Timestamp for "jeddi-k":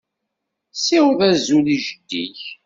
1.85-2.39